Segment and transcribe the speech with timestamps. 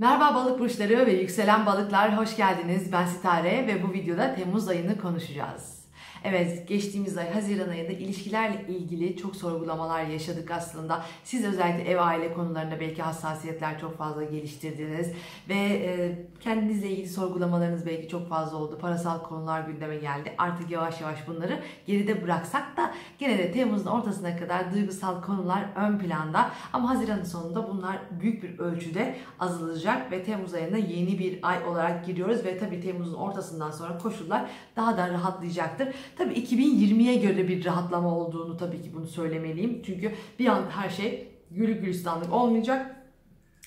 [0.00, 2.92] Merhaba balık burçları ve yükselen balıklar hoş geldiniz.
[2.92, 5.79] Ben Sitare ve bu videoda Temmuz ayını konuşacağız.
[6.24, 11.04] Evet geçtiğimiz ay Haziran ayında ilişkilerle ilgili çok sorgulamalar yaşadık aslında.
[11.24, 15.12] Siz özellikle ev aile konularında belki hassasiyetler çok fazla geliştirdiniz
[15.48, 18.78] ve e, kendinizle ilgili sorgulamalarınız belki çok fazla oldu.
[18.80, 20.34] Parasal konular gündeme geldi.
[20.38, 25.98] Artık yavaş yavaş bunları geride bıraksak da gene de Temmuz'un ortasına kadar duygusal konular ön
[25.98, 26.50] planda.
[26.72, 32.06] Ama Haziran'ın sonunda bunlar büyük bir ölçüde azalacak ve Temmuz ayına yeni bir ay olarak
[32.06, 35.88] giriyoruz ve tabii Temmuz'un ortasından sonra koşullar daha da rahatlayacaktır.
[36.18, 39.82] Tabii 2020'ye göre bir rahatlama olduğunu tabii ki bunu söylemeliyim.
[39.86, 42.96] Çünkü bir an her şey gülü gülistanlık olmayacak.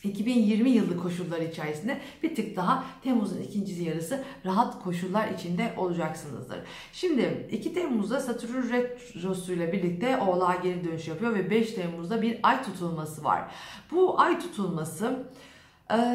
[0.04, 6.58] 2020 yılı koşullar içerisinde bir tık daha Temmuz'un ikinci yarısı rahat koşullar içinde olacaksınızdır.
[6.94, 12.40] Şimdi 2 Temmuz'da Satürn Retrosu ile birlikte Oğlak'a geri dönüş yapıyor ve 5 Temmuz'da bir
[12.44, 13.52] ay tutulması var.
[13.92, 15.24] Bu ay tutulması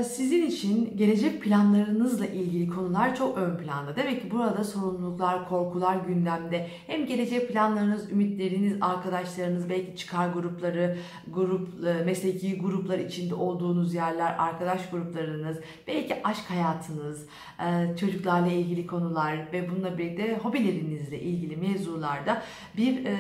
[0.05, 3.97] sizin için gelecek planlarınızla ilgili konular çok ön planda.
[3.97, 6.69] Demek ki burada sorumluluklar, korkular gündemde.
[6.87, 14.35] Hem gelecek planlarınız, ümitleriniz, arkadaşlarınız, belki çıkar grupları, grup, e, mesleki gruplar içinde olduğunuz yerler,
[14.39, 17.27] arkadaş gruplarınız, belki aşk hayatınız,
[17.61, 22.43] e, çocuklarla ilgili konular ve bununla birlikte hobilerinizle ilgili mevzularda
[22.77, 23.17] bir e,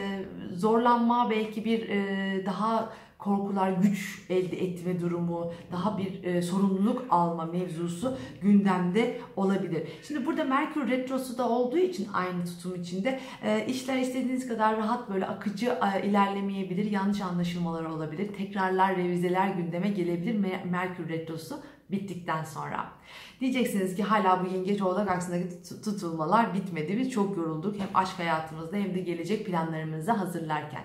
[0.55, 1.89] zorlanma, belki bir
[2.47, 9.89] daha korkular, güç elde etme durumu, daha bir e, sorumluluk alma mevzusu gündemde olabilir.
[10.03, 15.11] Şimdi burada Merkür Retrosu da olduğu için aynı tutum içinde e, işler istediğiniz kadar rahat
[15.11, 22.99] böyle akıcı e, ilerlemeyebilir, yanlış anlaşılmalar olabilir, tekrarlar, revizeler gündeme gelebilir Merkür Retrosu bittikten sonra.
[23.41, 25.49] Diyeceksiniz ki hala bu yengeç oğlak aksındaki
[25.85, 26.99] tutulmalar bitmedi.
[26.99, 30.83] Biz çok yorulduk hem aşk hayatımızda hem de gelecek planlarımızı hazırlarken.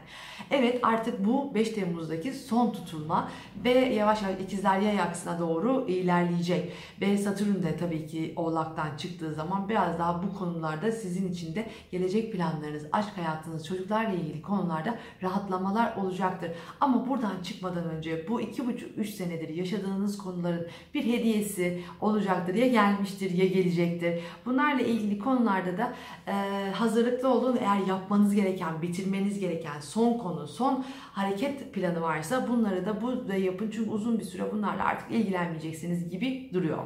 [0.52, 3.32] Evet artık bu 5 Temmuz'daki son tutulma
[3.64, 6.74] ve yavaş yavaş ikizler yay aksına doğru ilerleyecek.
[7.02, 11.70] Ve Satürn de tabii ki oğlaktan çıktığı zaman biraz daha bu konularda sizin için de
[11.92, 16.52] gelecek planlarınız, aşk hayatınız, çocuklarla ilgili konularda rahatlamalar olacaktır.
[16.82, 22.56] Ama buradan çıkmadan önce bu 2,5-3 senedir yaşadığınız konuların bir hediyesi olacaktır.
[22.56, 24.20] Ya gelmiştir ya gelecektir.
[24.46, 25.94] Bunlarla ilgili konularda da
[26.28, 26.34] e,
[26.72, 27.58] hazırlıklı olun.
[27.62, 33.36] Eğer yapmanız gereken, bitirmeniz gereken son konu, son hareket planı varsa bunları da bu da
[33.36, 33.72] yapın.
[33.76, 36.84] Çünkü uzun bir süre bunlarla artık ilgilenmeyeceksiniz gibi duruyor.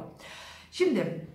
[0.70, 1.26] Şimdi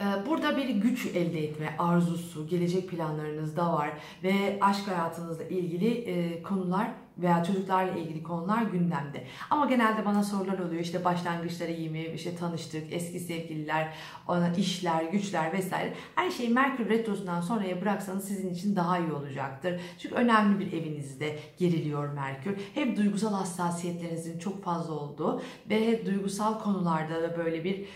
[0.00, 3.90] e, Burada bir güç elde etme arzusu, gelecek planlarınız da var
[4.22, 9.26] ve aşk hayatınızla ilgili e, konular veya çocuklarla ilgili konular gündemde.
[9.50, 13.94] Ama genelde bana sorular oluyor işte başlangıçları iyi mi, işte tanıştık, eski sevgililer,
[14.28, 15.94] ona işler, güçler vesaire.
[16.14, 19.80] Her şeyi Merkür Retrosu'ndan sonraya bıraksanız sizin için daha iyi olacaktır.
[19.98, 22.56] Çünkü önemli bir evinizde geriliyor Merkür.
[22.74, 27.86] Hem duygusal hassasiyetlerinizin çok fazla olduğu ve duygusal konularda da böyle bir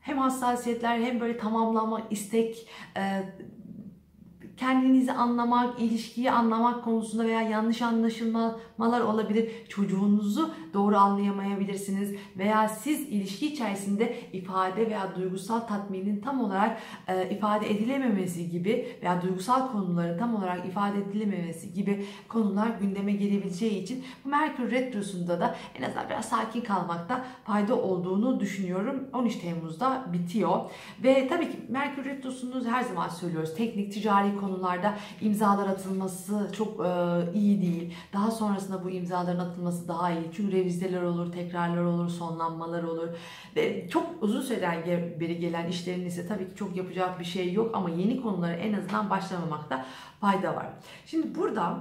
[0.00, 2.68] hem hassasiyetler hem böyle tamamlama, istek,
[4.58, 9.50] kendinizi anlamak, ilişkiyi anlamak konusunda veya yanlış anlaşılmalar olabilir.
[9.68, 17.70] Çocuğunuzu doğru anlayamayabilirsiniz veya siz ilişki içerisinde ifade veya duygusal tatminin tam olarak e, ifade
[17.70, 24.28] edilememesi gibi veya duygusal konuların tam olarak ifade edilememesi gibi konular gündeme gelebileceği için bu
[24.28, 29.08] Merkür Retrosu'nda da en azından biraz sakin kalmakta fayda olduğunu düşünüyorum.
[29.12, 30.60] 13 Temmuz'da bitiyor
[31.02, 33.54] ve tabii ki Merkür Retrosu'nu her zaman söylüyoruz.
[33.54, 36.88] Teknik, ticari konular konularda imzalar atılması çok e,
[37.34, 37.94] iyi değil.
[38.12, 40.30] Daha sonrasında bu imzaların atılması daha iyi.
[40.36, 43.08] Çünkü revizeler olur, tekrarlar olur, sonlanmalar olur.
[43.56, 44.86] Ve çok uzun süreden
[45.20, 48.72] beri gelen işlerin ise tabii ki çok yapacak bir şey yok ama yeni konulara en
[48.72, 49.86] azından başlamamakta
[50.20, 50.66] fayda var.
[51.06, 51.80] Şimdi burada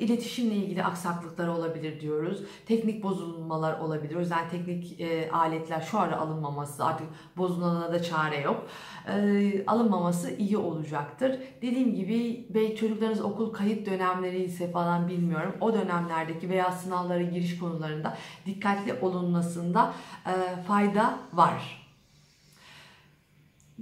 [0.00, 2.42] iletişimle ilgili aksaklıklar olabilir diyoruz.
[2.66, 4.16] Teknik bozulmalar olabilir.
[4.16, 7.06] O teknik e, aletler şu ara alınmaması artık
[7.36, 8.66] bozulana da çare yok.
[9.08, 11.40] E, alınmaması iyi olacaktır.
[11.62, 15.54] Dediğim gibi belki çocuklarınız okul kayıt dönemleri ise falan bilmiyorum.
[15.60, 19.92] O dönemlerdeki veya sınavlara giriş konularında dikkatli olunmasında
[20.26, 21.79] e, fayda var.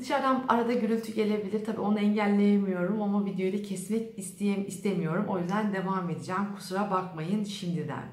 [0.00, 1.64] Dışarıdan arada gürültü gelebilir.
[1.64, 5.24] Tabii onu engelleyemiyorum ama videoyu da kesmek isteyem istemiyorum.
[5.28, 6.42] O yüzden devam edeceğim.
[6.56, 8.04] Kusura bakmayın şimdiden.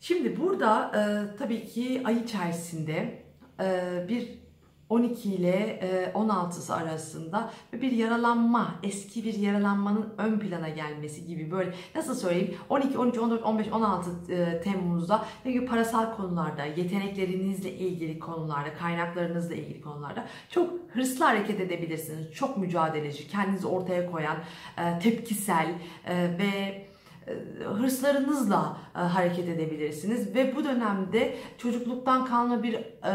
[0.00, 3.22] Şimdi burada e, tabii ki ay içerisinde
[3.60, 4.41] e, bir
[4.92, 5.80] 12 ile
[6.14, 12.54] 16'sı e, arasında bir yaralanma, eski bir yaralanmanın ön plana gelmesi gibi böyle nasıl söyleyeyim
[12.68, 14.10] 12, 13, 14, 15, 16
[14.64, 22.32] Temmuz'da ne gibi parasal konularda, yeteneklerinizle ilgili konularda, kaynaklarınızla ilgili konularda çok hırslı hareket edebilirsiniz.
[22.32, 24.36] Çok mücadeleci, kendinizi ortaya koyan,
[24.78, 25.68] e, tepkisel
[26.06, 26.84] e, ve
[27.78, 33.10] hırslarınızla hareket edebilirsiniz ve bu dönemde çocukluktan kalma bir e,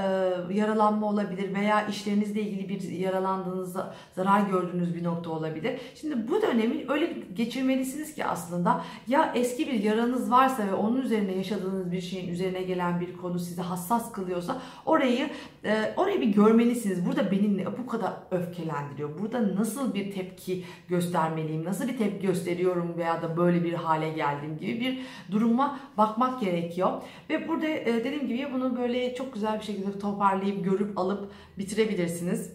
[0.54, 5.80] yaralanma olabilir veya işlerinizle ilgili bir yaralandığınızda zarar gördüğünüz bir nokta olabilir.
[5.96, 11.36] Şimdi bu dönemi öyle geçirmelisiniz ki aslında ya eski bir yaranız varsa ve onun üzerine
[11.36, 15.30] yaşadığınız bir şeyin üzerine gelen bir konu sizi hassas kılıyorsa orayı
[15.66, 17.06] e, orayı bir görmelisiniz.
[17.06, 19.20] Burada beni bu kadar öfkelendiriyor.
[19.20, 21.66] Burada nasıl bir tepki göstermeliyim?
[21.66, 25.00] Nasıl bir tepki gösteriyorum veya da böyle bir hale geldiğim gibi bir
[25.32, 26.92] duruma bakmak gerekiyor.
[27.30, 32.52] Ve burada e, dediğim gibi bunu böyle çok güzel bir şekilde toparlayıp görüp alıp bitirebilirsiniz.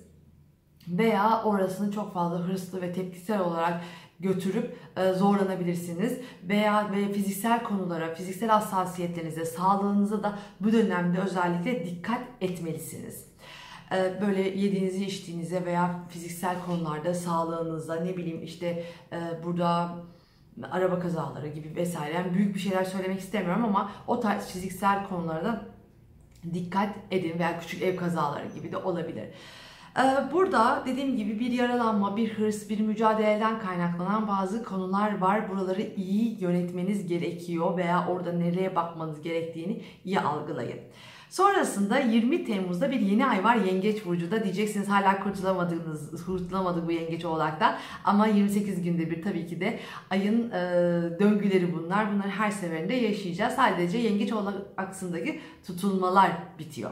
[0.88, 3.82] Veya orasını çok fazla hırslı ve tepkisel olarak
[4.20, 6.18] götürüp e, zorlanabilirsiniz.
[6.42, 13.32] Veya ve fiziksel konulara, fiziksel hassasiyetlerinize, sağlığınıza da bu dönemde özellikle dikkat etmelisiniz
[13.92, 19.94] e, böyle yediğinizi içtiğinize veya fiziksel konularda sağlığınıza ne bileyim işte e, burada
[20.70, 25.64] araba kazaları gibi vesaire yani büyük bir şeyler söylemek istemiyorum ama o tarz fiziksel konularda
[26.54, 29.24] dikkat edin veya küçük ev kazaları gibi de olabilir.
[29.98, 35.50] Ee, burada dediğim gibi bir yaralanma, bir hırs, bir mücadeleden kaynaklanan bazı konular var.
[35.50, 40.80] Buraları iyi yönetmeniz gerekiyor veya orada nereye bakmanız gerektiğini iyi algılayın.
[41.32, 44.44] Sonrasında 20 Temmuz'da bir yeni ay var Yengeç Burcu'da.
[44.44, 47.76] Diyeceksiniz hala kurtulamadığınız, kurtulamadık bu Yengeç Oğlak'tan.
[48.04, 49.78] Ama 28 günde bir tabii ki de
[50.10, 50.60] ayın e,
[51.20, 52.12] döngüleri bunlar.
[52.14, 53.54] Bunları her seferinde yaşayacağız.
[53.54, 56.90] Sadece Yengeç Oğlak aksındaki tutulmalar bitiyor.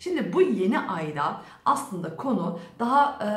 [0.00, 3.18] Şimdi bu yeni ayda aslında konu daha...
[3.22, 3.28] E,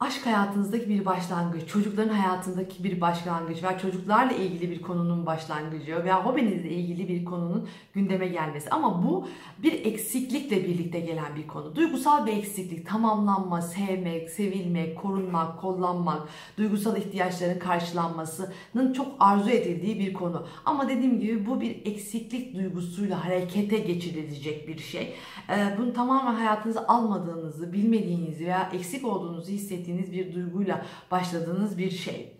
[0.00, 6.24] aşk hayatınızdaki bir başlangıç, çocukların hayatındaki bir başlangıç veya çocuklarla ilgili bir konunun başlangıcı veya
[6.24, 8.70] hobinizle ilgili bir konunun gündeme gelmesi.
[8.70, 11.76] Ama bu bir eksiklikle birlikte gelen bir konu.
[11.76, 20.12] Duygusal bir eksiklik, tamamlanma, sevmek, sevilmek, korunmak, kollanmak, duygusal ihtiyaçların karşılanmasının çok arzu edildiği bir
[20.12, 20.46] konu.
[20.64, 25.14] Ama dediğim gibi bu bir eksiklik duygusuyla harekete geçirilecek bir şey.
[25.50, 31.90] Ee, bunu tamamen hayatınıza almadığınızı, bilmediğinizi veya eksik olduğunuzu hissettiğinizi hissettiğiniz bir duyguyla başladığınız bir
[31.90, 32.32] şey.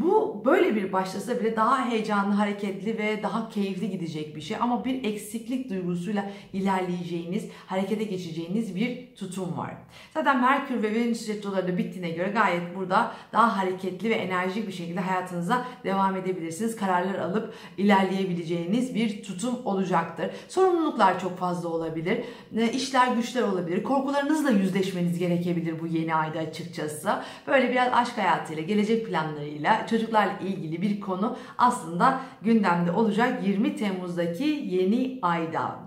[0.00, 4.56] Bu böyle bir başlasa bile daha heyecanlı, hareketli ve daha keyifli gidecek bir şey.
[4.60, 9.74] Ama bir eksiklik duygusuyla ilerleyeceğiniz, harekete geçeceğiniz bir tutum var.
[10.14, 14.72] Zaten Merkür ve Venüs retroları da bittiğine göre gayet burada daha hareketli ve enerjik bir
[14.72, 16.76] şekilde hayatınıza devam edebilirsiniz.
[16.76, 20.30] Kararlar alıp ilerleyebileceğiniz bir tutum olacaktır.
[20.48, 22.18] Sorumluluklar çok fazla olabilir.
[22.56, 23.82] E, işler güçler olabilir.
[23.82, 27.10] Korkularınızla yüzleşmeniz gerekebilir bu yeni ayda açıkçası.
[27.46, 34.44] Böyle biraz aşk hayatıyla, gelecek planlarıyla, çocuklarla ilgili bir konu aslında gündemde olacak 20 Temmuz'daki
[34.44, 35.86] yeni ayda.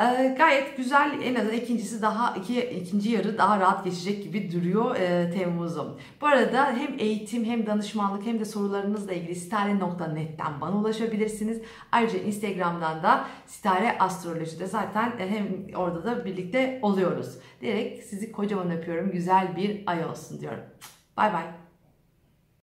[0.00, 4.96] Ee, gayet güzel en azından ikincisi daha iki, ikinci yarı daha rahat geçecek gibi duruyor
[4.96, 5.98] e, Temmuz'un.
[6.20, 11.62] Bu arada hem eğitim hem danışmanlık hem de sorularınızla ilgili sitare.net'ten bana ulaşabilirsiniz.
[11.92, 17.38] Ayrıca Instagram'dan da Sitare Astroloji'de zaten e, hem orada da birlikte oluyoruz.
[17.60, 19.10] Diyerek sizi kocaman öpüyorum.
[19.10, 20.64] Güzel bir ay olsun diyorum.
[21.16, 21.57] Bay bay.